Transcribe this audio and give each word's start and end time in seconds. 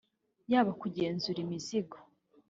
yaba 0.51 0.71
kugenzura 0.81 1.37
imizigo 1.45 1.97